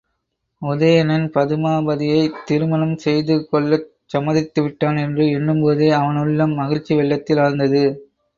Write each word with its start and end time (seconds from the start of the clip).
உதயணன் 0.61 1.25
பதுமாபதியைத் 1.35 2.39
திருமணம் 2.47 2.95
செய்து 2.97 3.35
கொள்ளச் 3.45 3.85
சம்மதித்துவிட்டான் 4.13 4.99
என்று 5.03 5.25
எண்ணும் 5.35 5.61
போதே 5.61 5.91
அவனுள்ளம் 5.99 6.55
மகிழ்ச்சி 6.55 6.93
வெள்ளத்தில் 6.95 7.43
ஆழ்ந்தது! 7.45 7.85